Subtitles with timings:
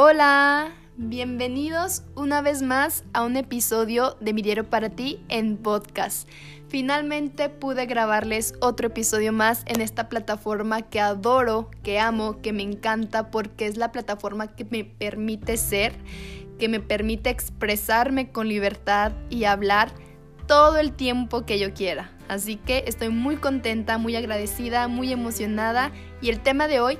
[0.00, 6.28] Hola, bienvenidos una vez más a un episodio de Mi Diario para ti en podcast.
[6.68, 12.62] Finalmente pude grabarles otro episodio más en esta plataforma que adoro, que amo, que me
[12.62, 15.96] encanta porque es la plataforma que me permite ser,
[16.60, 19.90] que me permite expresarme con libertad y hablar
[20.46, 22.12] todo el tiempo que yo quiera.
[22.28, 26.98] Así que estoy muy contenta, muy agradecida, muy emocionada y el tema de hoy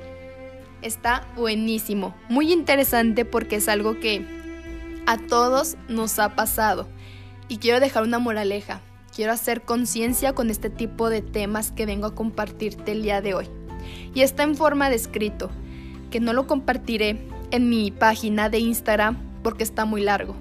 [0.83, 4.25] está buenísimo, muy interesante porque es algo que
[5.07, 6.87] a todos nos ha pasado.
[7.49, 8.81] Y quiero dejar una moraleja,
[9.15, 13.35] quiero hacer conciencia con este tipo de temas que vengo a compartirte el día de
[13.35, 13.49] hoy.
[14.15, 15.51] Y está en forma de escrito,
[16.11, 17.19] que no lo compartiré
[17.51, 20.35] en mi página de Instagram porque está muy largo,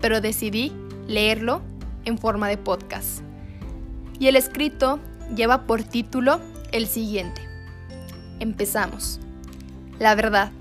[0.00, 0.72] pero decidí
[1.06, 1.62] leerlo
[2.04, 3.20] en forma de podcast.
[4.18, 4.98] Y el escrito
[5.36, 6.40] lleva por título
[6.72, 7.40] el siguiente.
[8.40, 9.20] Empezamos.
[9.98, 10.52] La verdad,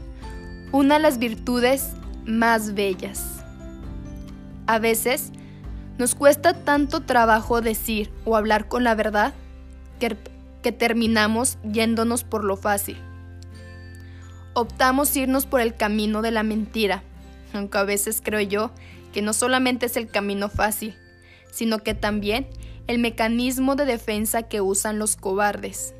[0.71, 1.91] una de las virtudes
[2.25, 3.43] más bellas.
[4.65, 5.31] A veces
[5.99, 9.33] nos cuesta tanto trabajo decir o hablar con la verdad
[9.99, 10.17] que,
[10.71, 12.97] terminamos yéndonos por lo fácil.
[14.53, 17.03] Optamos irnos por el camino de la mentira,
[17.53, 18.71] aunque a veces creo yo
[19.13, 20.97] que no solamente es el camino fácil,
[21.51, 22.47] sino que también
[22.87, 25.93] el mecanismo de defensa que usan los cobardes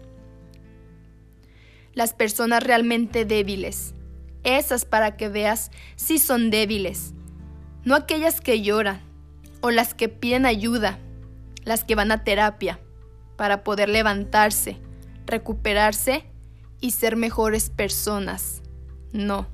[1.97, 3.95] las personas realmente débiles.
[4.43, 7.15] Esas para que veas si son débiles.
[7.85, 9.01] No aquellas que lloran
[9.61, 10.99] o las que piden ayuda,
[11.63, 12.79] las que van a terapia
[13.35, 14.77] para poder levantarse,
[15.25, 16.23] recuperarse
[16.81, 18.61] y ser mejores personas.
[19.11, 19.47] No.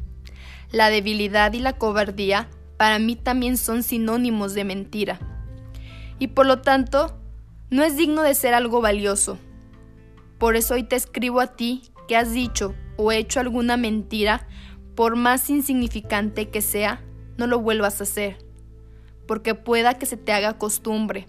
[0.69, 5.17] La debilidad y la cobardía para mí también son sinónimos de mentira.
[6.19, 7.17] Y por lo tanto,
[7.69, 9.39] no es digno de ser algo valioso.
[10.39, 14.47] Por eso hoy te escribo a ti que has dicho o hecho alguna mentira,
[14.95, 17.01] por más insignificante que sea,
[17.37, 18.37] no lo vuelvas a hacer,
[19.27, 21.27] porque pueda que se te haga costumbre,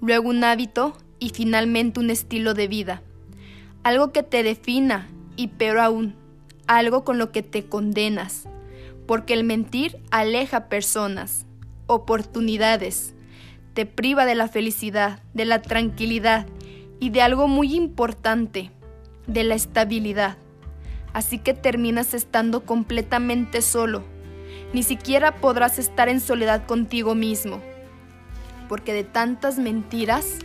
[0.00, 3.02] luego un hábito y finalmente un estilo de vida,
[3.82, 6.16] algo que te defina y peor aún,
[6.66, 8.48] algo con lo que te condenas,
[9.06, 11.46] porque el mentir aleja personas,
[11.86, 13.14] oportunidades,
[13.74, 16.46] te priva de la felicidad, de la tranquilidad
[16.98, 18.70] y de algo muy importante,
[19.32, 20.36] de la estabilidad.
[21.12, 24.04] Así que terminas estando completamente solo.
[24.72, 27.60] Ni siquiera podrás estar en soledad contigo mismo.
[28.68, 30.38] Porque de tantas mentiras,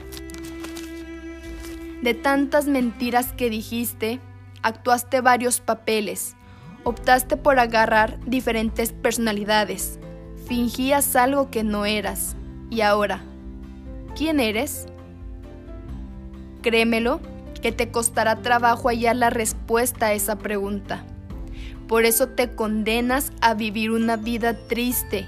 [2.01, 4.19] de tantas mentiras que dijiste,
[4.63, 6.35] actuaste varios papeles,
[6.84, 10.00] optaste por agarrar diferentes personalidades,
[10.47, 12.35] fingías algo que no eras.
[12.72, 13.22] Y ahora,
[14.16, 14.88] ¿quién eres?
[16.63, 17.22] Créemelo,
[17.66, 21.03] que te costará trabajo hallar la respuesta a esa pregunta.
[21.88, 25.26] Por eso te condenas a vivir una vida triste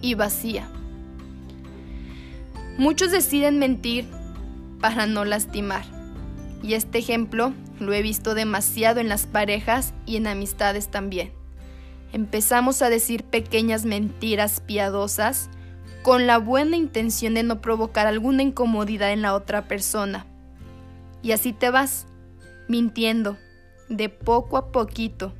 [0.00, 0.66] y vacía.
[2.78, 4.08] Muchos deciden mentir
[4.80, 5.84] para no lastimar.
[6.62, 11.32] Y este ejemplo lo he visto demasiado en las parejas y en amistades también.
[12.14, 15.50] Empezamos a decir pequeñas mentiras piadosas
[16.00, 20.24] con la buena intención de no provocar alguna incomodidad en la otra persona
[21.22, 22.06] y así te vas,
[22.68, 23.36] mintiendo,
[23.88, 25.34] de poco a poquito,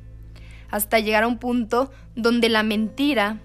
[0.69, 3.39] hasta llegar a un punto donde la mentira,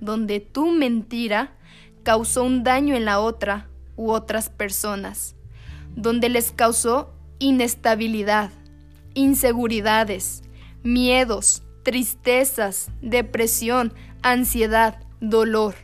[0.00, 1.56] donde tu mentira,
[2.02, 5.36] causó un daño en la otra u otras personas,
[5.94, 8.50] donde les causó inestabilidad,
[9.14, 10.42] inseguridades,
[10.82, 13.92] miedos, tristezas, depresión,
[14.22, 15.74] ansiedad, dolor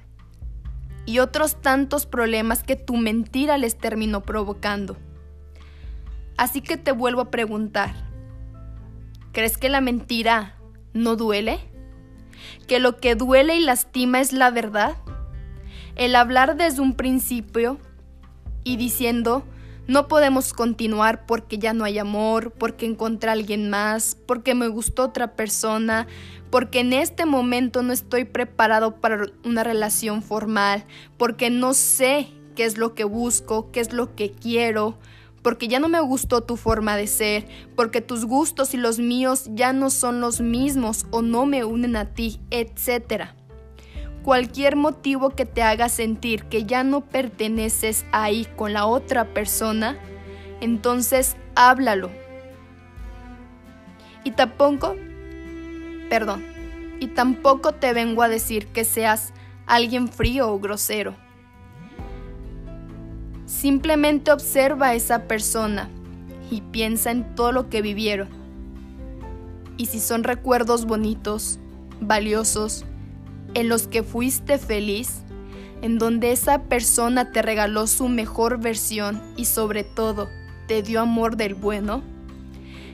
[1.05, 4.97] y otros tantos problemas que tu mentira les terminó provocando.
[6.37, 7.95] Así que te vuelvo a preguntar,
[9.33, 10.57] ¿crees que la mentira
[10.93, 11.59] no duele?
[12.67, 14.97] ¿Que lo que duele y lastima es la verdad?
[15.95, 17.79] El hablar desde un principio
[18.65, 19.45] y diciendo,
[19.87, 24.69] no podemos continuar porque ya no hay amor, porque encontré a alguien más, porque me
[24.69, 26.07] gustó otra persona,
[26.51, 30.85] porque en este momento no estoy preparado para una relación formal,
[31.17, 34.99] porque no sé qué es lo que busco, qué es lo que quiero,
[35.47, 37.47] porque ya no me gustó tu forma de ser,
[37.77, 41.95] porque tus gustos y los míos ya no son los mismos o no me unen
[41.95, 43.27] a ti, etc.
[44.25, 49.97] Cualquier motivo que te haga sentir que ya no perteneces ahí con la otra persona,
[50.61, 52.11] entonces háblalo.
[54.25, 54.97] Y tampoco,
[56.11, 56.45] perdón,
[56.99, 59.33] y tampoco te vengo a decir que seas
[59.65, 61.15] alguien frío o grosero
[63.47, 65.89] Simplemente observa a esa persona
[66.51, 68.29] y piensa en todo lo que vivieron.
[69.77, 71.61] Y si son recuerdos bonitos,
[72.01, 72.85] valiosos,
[73.55, 75.23] en los que fuiste feliz,
[75.81, 80.29] en donde esa persona te regaló su mejor versión y sobre todo
[80.67, 82.03] te dio amor del bueno,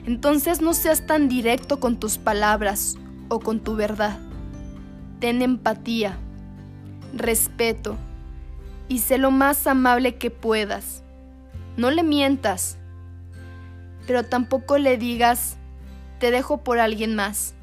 [0.04, 2.96] entonces no seas tan directo con tus palabras
[3.28, 4.18] o con tu verdad.
[5.20, 6.18] Ten empatía,
[7.14, 7.96] respeto
[8.92, 11.02] y sé lo más amable que puedas.
[11.78, 12.76] No le mientas,
[14.06, 15.56] pero tampoco le digas,
[16.20, 17.54] te dejo por alguien más.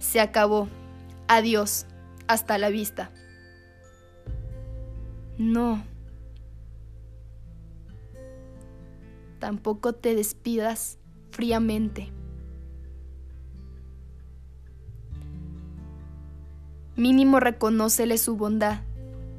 [0.00, 0.66] Se acabó.
[1.28, 1.86] Adiós.
[2.26, 3.12] Hasta la vista.
[5.38, 5.84] No.
[9.38, 10.98] Tampoco te despidas
[11.30, 12.10] fríamente.
[16.96, 18.80] Mínimo reconócele su bondad,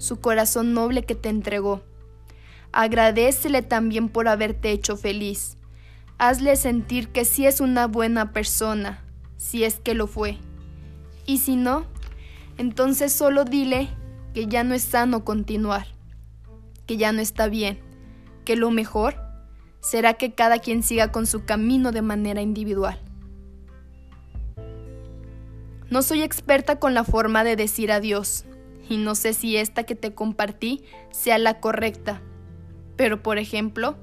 [0.04, 1.82] su corazón noble que te entregó.
[2.74, 5.56] Agradecele también por haberte hecho feliz.
[6.18, 9.02] Hazle sentir que sí es una buena persona,
[9.38, 10.40] si es que lo fue.
[11.26, 11.86] Y si no,
[12.58, 13.88] entonces solo dile
[14.34, 15.88] que ya no es sano continuar,
[16.86, 17.80] que ya no está bien,
[18.44, 19.16] que lo mejor
[19.80, 23.00] será que cada quien siga con su camino de manera individual.
[25.90, 28.44] No soy experta con la forma de decir adiós
[28.90, 32.22] y no sé si esta que te compartí sea la correcta,
[32.96, 33.98] pero por ejemplo,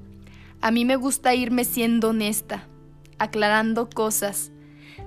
[0.61, 2.69] a mí me gusta irme siendo honesta,
[3.19, 4.53] aclarando cosas,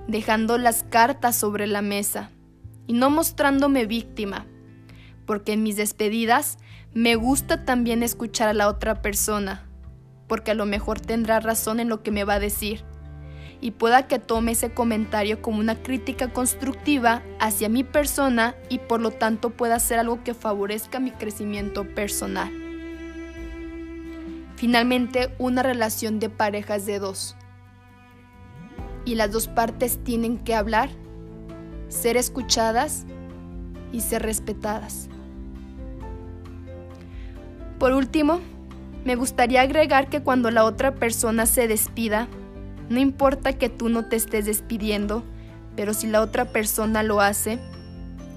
[0.08, 2.30] dejando las cartas sobre la mesa
[2.86, 4.46] y no mostrándome víctima,
[5.26, 6.58] porque en mis despedidas
[6.92, 9.66] me gusta también escuchar a la otra persona,
[10.28, 12.84] porque a lo mejor tendrá razón en lo que me va a decir
[13.60, 19.00] y pueda que tome ese comentario como una crítica constructiva hacia mi persona y por
[19.00, 22.52] lo tanto pueda ser algo que favorezca mi crecimiento personal.
[24.56, 27.36] Finalmente, una relación de parejas de dos.
[29.04, 30.88] Y las dos partes tienen que hablar,
[31.88, 33.04] ser escuchadas
[33.92, 35.08] y ser respetadas.
[37.78, 38.40] Por último,
[39.04, 42.28] me gustaría agregar que cuando la otra persona se despida,
[42.88, 45.24] no importa que tú no te estés despidiendo,
[45.76, 47.58] pero si la otra persona lo hace,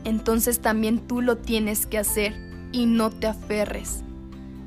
[0.04, 2.34] entonces también tú lo tienes que hacer
[2.72, 4.04] y no te aferres.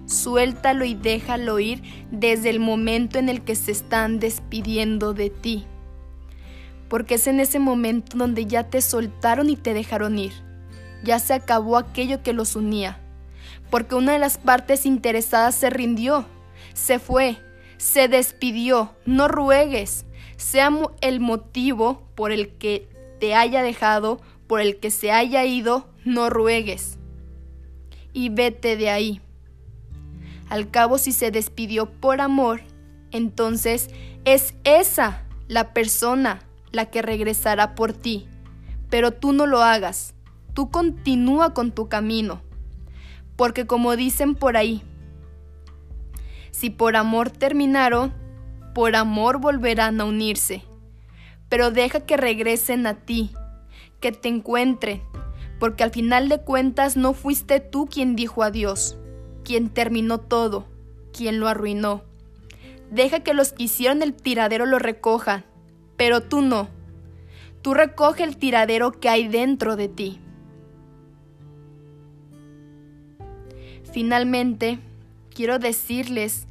[0.07, 5.67] Suéltalo y déjalo ir desde el momento en el que se están despidiendo de ti.
[6.89, 10.33] Porque es en ese momento donde ya te soltaron y te dejaron ir.
[11.05, 13.01] Ya se acabó aquello que los unía
[13.71, 16.27] porque una de las partes interesadas se rindió,
[16.75, 17.39] se fue,
[17.81, 18.95] se despidió.
[19.07, 20.05] No ruegues,
[20.37, 22.89] sea el motivo por el que
[23.19, 26.99] te haya dejado, por el que se haya ido, no ruegues.
[28.13, 29.21] Y vete de ahí.
[30.51, 32.61] Al cabo, si se despidió por amor,
[33.13, 33.89] entonces
[34.27, 36.43] es esa la persona
[36.73, 38.29] la que regresará por ti.
[38.91, 40.13] Pero tú no lo hagas.
[40.53, 42.43] Tú continúa con tu camino
[43.41, 44.83] porque como dicen por ahí,
[46.61, 48.13] si por amor terminaron,
[48.75, 50.63] por amor volverán a unirse.
[51.49, 53.31] Pero deja que regresen a ti,
[53.99, 55.01] que te encuentren,
[55.59, 58.99] porque al final de cuentas no fuiste tú quien dijo adiós,
[59.43, 60.67] quien terminó todo,
[61.17, 62.05] quien lo arruinó.
[62.91, 65.47] Deja que los que hicieron el tiradero lo recojan,
[65.97, 66.69] pero tú no.
[67.63, 70.21] Tú recoge el tiradero que hay dentro de ti.
[73.91, 74.79] Finalmente,
[75.35, 76.47] quiero decirles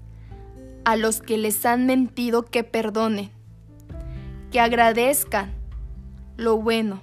[0.86, 3.32] a los que les han mentido que perdonen,
[4.52, 5.54] que agradezcan
[6.38, 7.02] lo bueno.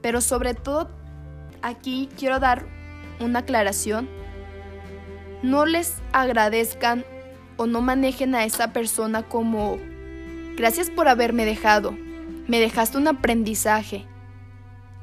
[0.00, 0.90] Pero sobre todo,
[1.62, 2.66] aquí quiero dar
[3.20, 4.08] una aclaración.
[5.42, 7.04] No les agradezcan
[7.56, 9.78] o no manejen a esa persona como,
[10.56, 11.92] gracias por haberme dejado,
[12.46, 14.06] me dejaste un aprendizaje,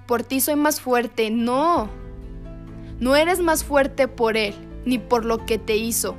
[0.05, 1.89] por ti soy más fuerte, no.
[2.99, 4.53] No eres más fuerte por Él,
[4.85, 6.15] ni por lo que te hizo.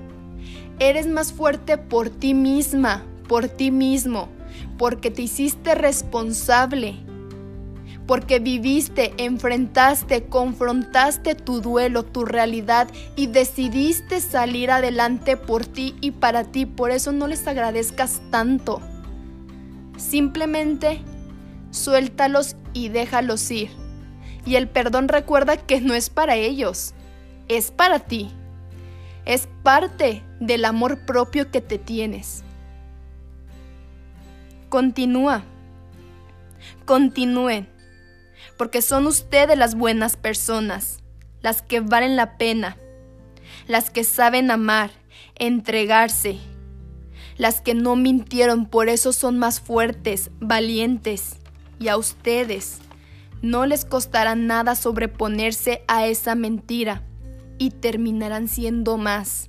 [0.83, 4.29] Eres más fuerte por ti misma, por ti mismo,
[4.79, 6.97] porque te hiciste responsable,
[8.09, 16.11] porque viviste, enfrentaste, confrontaste tu duelo, tu realidad y decidiste salir adelante por ti y
[16.11, 16.67] para ti.
[16.67, 18.81] Por eso no les agradezcas tanto.
[19.97, 21.01] Simplemente
[21.71, 23.71] suéltalos y déjalos ir.
[24.45, 26.93] Y el perdón recuerda que no es para ellos,
[27.47, 28.33] es para ti.
[29.25, 32.43] Es parte del amor propio que te tienes.
[34.69, 35.45] Continúa.
[36.85, 37.69] Continúen.
[38.57, 40.99] Porque son ustedes las buenas personas,
[41.41, 42.77] las que valen la pena,
[43.67, 44.91] las que saben amar,
[45.37, 46.39] entregarse,
[47.37, 51.37] las que no mintieron, por eso son más fuertes, valientes
[51.79, 52.81] y a ustedes
[53.43, 57.03] no les costará nada sobreponerse a esa mentira
[57.63, 59.49] y terminarán siendo más,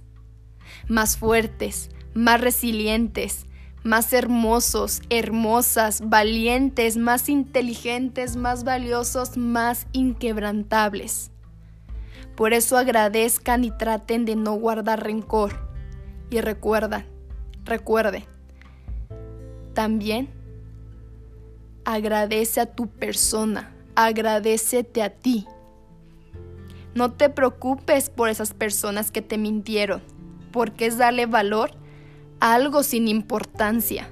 [0.88, 3.48] más fuertes, más resilientes,
[3.82, 11.32] más hermosos, hermosas, valientes, más inteligentes, más valiosos, más inquebrantables.
[12.36, 15.68] Por eso agradezcan y traten de no guardar rencor.
[16.30, 17.08] Y recuerda,
[17.66, 18.28] recuerde,
[19.74, 20.30] también
[21.84, 25.48] agradece a tu persona, agradecete a ti.
[26.96, 30.04] No te preocupes por esas personas que te mintieron,
[30.52, 31.72] porque es darle valor
[32.40, 34.10] algo sin importancia.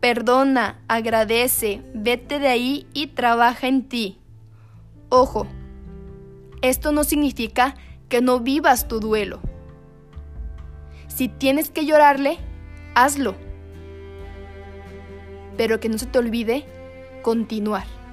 [0.00, 4.18] Perdona, agradece, vete de ahí y trabaja en ti.
[5.08, 5.46] Ojo,
[6.62, 7.74] esto no significa
[8.08, 9.40] que no vivas tu duelo.
[11.08, 12.38] Si tienes que llorarle,
[12.94, 13.34] hazlo.
[15.56, 16.66] Pero que no se te olvide
[17.22, 18.03] continuar.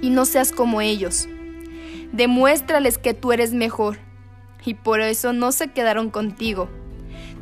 [0.00, 1.28] Y no seas como ellos.
[2.12, 3.98] Demuéstrales que tú eres mejor
[4.64, 6.68] y por eso no se quedaron contigo.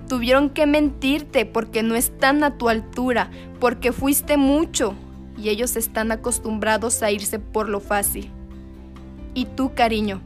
[0.09, 4.95] Tuvieron que mentirte porque no están a tu altura, porque fuiste mucho
[5.37, 8.31] y ellos están acostumbrados a irse por lo fácil.
[9.35, 10.23] Y tú, cariño,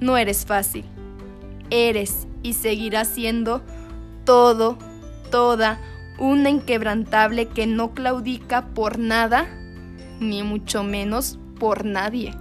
[0.00, 0.84] no eres fácil.
[1.70, 3.62] Eres y seguirás siendo
[4.24, 4.78] todo,
[5.30, 5.80] toda,
[6.18, 9.46] una inquebrantable que no claudica por nada,
[10.20, 12.34] ni mucho menos por nadie.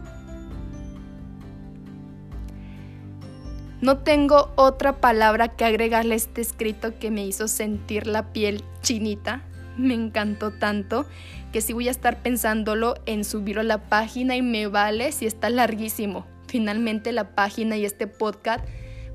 [3.79, 8.63] No tengo otra palabra que agregarle a este escrito que me hizo sentir la piel
[8.81, 9.43] chinita.
[9.77, 11.05] Me encantó tanto
[11.51, 15.27] que sí voy a estar pensándolo en subirlo a la página y me vale si
[15.27, 16.25] está larguísimo.
[16.48, 18.65] Finalmente la página y este podcast,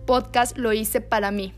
[0.06, 1.54] podcast lo hice para mí.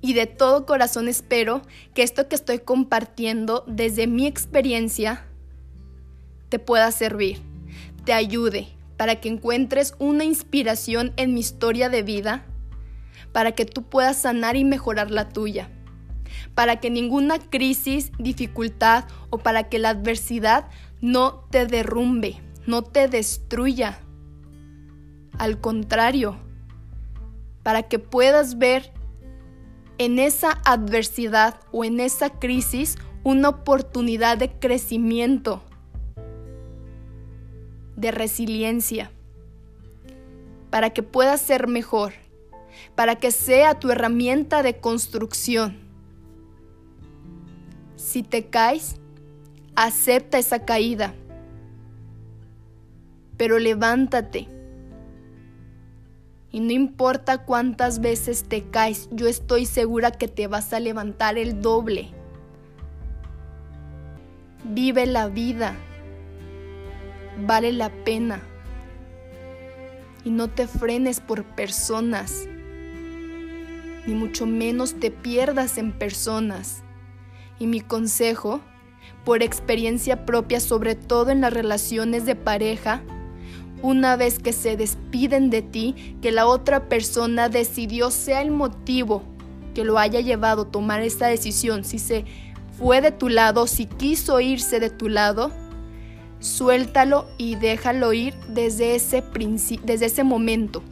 [0.00, 1.60] Y de todo corazón espero
[1.92, 5.27] que esto que estoy compartiendo desde mi experiencia
[6.48, 7.40] te pueda servir,
[8.04, 12.44] te ayude, para que encuentres una inspiración en mi historia de vida,
[13.32, 15.70] para que tú puedas sanar y mejorar la tuya,
[16.54, 20.68] para que ninguna crisis, dificultad o para que la adversidad
[21.00, 24.00] no te derrumbe, no te destruya.
[25.38, 26.36] Al contrario,
[27.62, 28.92] para que puedas ver
[29.98, 35.62] en esa adversidad o en esa crisis una oportunidad de crecimiento
[37.98, 39.10] de resiliencia,
[40.70, 42.12] para que puedas ser mejor,
[42.94, 45.80] para que sea tu herramienta de construcción.
[47.96, 49.00] Si te caes,
[49.74, 51.12] acepta esa caída,
[53.36, 54.46] pero levántate.
[56.52, 61.36] Y no importa cuántas veces te caes, yo estoy segura que te vas a levantar
[61.36, 62.10] el doble.
[64.64, 65.76] Vive la vida
[67.46, 68.42] vale la pena.
[70.24, 72.46] Y no te frenes por personas,
[74.06, 76.82] ni mucho menos te pierdas en personas.
[77.58, 78.60] Y mi consejo,
[79.24, 83.02] por experiencia propia, sobre todo en las relaciones de pareja,
[83.80, 89.22] una vez que se despiden de ti, que la otra persona decidió sea el motivo
[89.74, 92.24] que lo haya llevado a tomar esta decisión, si se
[92.76, 95.52] fue de tu lado, si quiso irse de tu lado,
[96.40, 99.22] suéltalo y déjalo ir desde ese,
[99.84, 100.82] desde ese momento.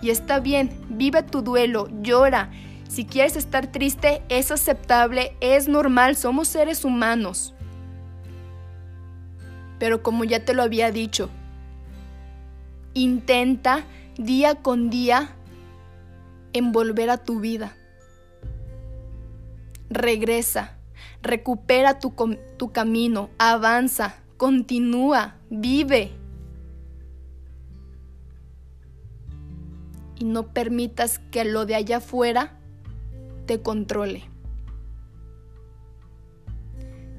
[0.00, 2.50] Y está bien, vive tu duelo, llora.
[2.88, 7.54] Si quieres estar triste, es aceptable, es normal, somos seres humanos.
[9.78, 11.30] Pero como ya te lo había dicho,
[12.94, 13.84] intenta
[14.18, 15.30] día con día
[16.52, 17.76] envolver a tu vida.
[19.88, 20.76] Regresa
[21.22, 22.14] recupera tu,
[22.56, 26.10] tu camino, avanza, continúa, vive.
[30.18, 32.58] Y no permitas que lo de allá afuera
[33.46, 34.24] te controle.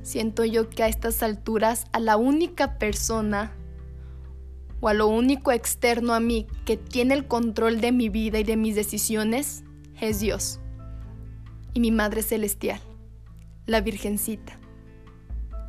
[0.03, 3.53] Siento yo que a estas alturas a la única persona
[4.81, 8.43] o a lo único externo a mí que tiene el control de mi vida y
[8.43, 9.63] de mis decisiones
[10.01, 10.59] es Dios
[11.73, 12.81] y mi Madre Celestial
[13.65, 14.59] la Virgencita.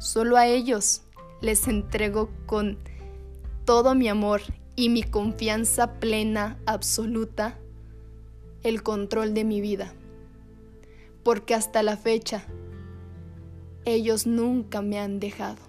[0.00, 1.02] Solo a ellos
[1.40, 2.78] les entrego con
[3.64, 4.40] todo mi amor
[4.76, 7.58] y mi confianza plena, absoluta,
[8.62, 9.92] el control de mi vida.
[11.22, 12.44] Porque hasta la fecha,
[13.84, 15.62] ellos nunca me han dejado.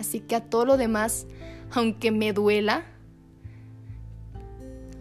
[0.00, 1.26] Así que a todo lo demás,
[1.70, 2.84] aunque me duela,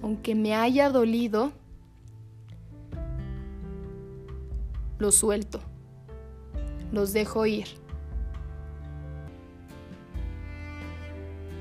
[0.02, 1.52] aunque me haya dolido,
[5.00, 5.62] los suelto,
[6.92, 7.68] los dejo ir.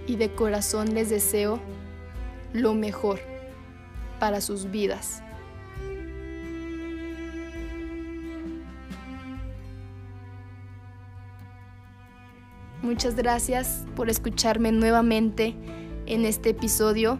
[0.07, 1.61] Y de corazón les deseo
[2.53, 3.21] lo mejor
[4.21, 5.23] para sus vidas.
[12.83, 15.57] Muchas gracias por escucharme nuevamente
[16.07, 17.19] en este episodio.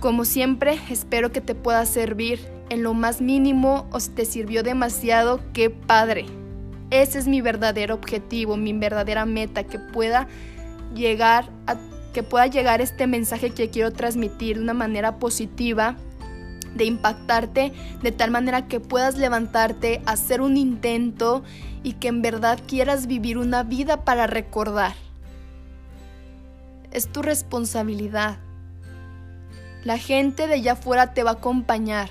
[0.00, 4.62] Como siempre, espero que te pueda servir en lo más mínimo o si te sirvió
[4.62, 6.26] demasiado, qué padre.
[6.90, 10.28] Ese es mi verdadero objetivo, mi verdadera meta, que pueda
[10.94, 11.76] llegar a
[12.14, 15.96] que pueda llegar este mensaje que quiero transmitir de una manera positiva,
[16.74, 21.42] de impactarte de tal manera que puedas levantarte, hacer un intento
[21.82, 24.94] y que en verdad quieras vivir una vida para recordar.
[26.92, 28.38] Es tu responsabilidad.
[29.82, 32.08] La gente de allá afuera te va a acompañar.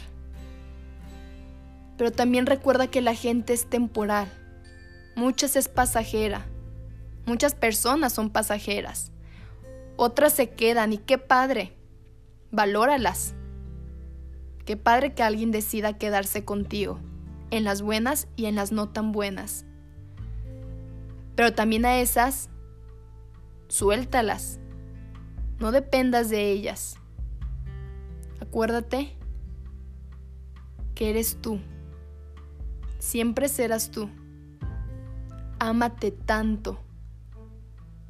[1.98, 4.32] Pero también recuerda que la gente es temporal.
[5.16, 6.46] Muchas es pasajera.
[7.26, 9.12] Muchas personas son pasajeras.
[9.96, 11.78] Otras se quedan y qué padre.
[12.52, 13.36] Valóralas.
[14.66, 17.00] Qué padre que alguien decida quedarse contigo,
[17.52, 19.66] en las buenas y en las no tan buenas.
[21.36, 22.50] Pero también a esas,
[23.68, 24.60] suéltalas.
[25.60, 26.96] No dependas de ellas.
[28.40, 29.16] Acuérdate
[30.96, 31.60] que eres tú.
[33.04, 34.10] Siempre serás tú.
[35.60, 36.80] Ámate tanto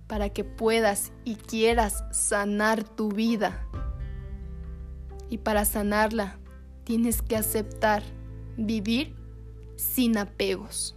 [0.05, 3.67] para que puedas y quieras sanar tu vida.
[5.31, 6.37] Y para sanarla
[6.83, 8.03] tienes que aceptar
[8.55, 9.15] vivir
[9.77, 10.95] sin apegos.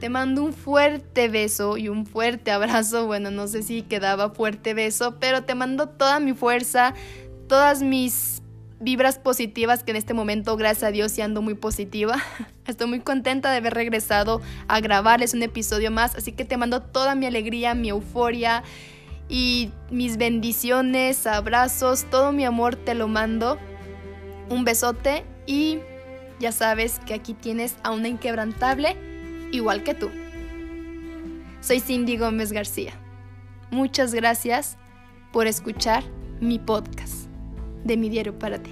[0.00, 3.06] Te mando un fuerte beso y un fuerte abrazo.
[3.06, 6.92] Bueno, no sé si quedaba fuerte beso, pero te mando toda mi fuerza,
[7.48, 8.43] todas mis
[8.80, 12.16] vibras positivas que en este momento, gracias a Dios, y ando muy positiva.
[12.66, 16.82] Estoy muy contenta de haber regresado a grabarles un episodio más, así que te mando
[16.82, 18.62] toda mi alegría, mi euforia
[19.28, 23.58] y mis bendiciones, abrazos, todo mi amor te lo mando.
[24.50, 25.78] Un besote y
[26.38, 28.96] ya sabes que aquí tienes a una inquebrantable
[29.52, 30.10] igual que tú.
[31.60, 32.92] Soy Cindy Gómez García.
[33.70, 34.76] Muchas gracias
[35.32, 36.04] por escuchar
[36.40, 37.23] mi podcast
[37.84, 38.70] de mi diario para ti.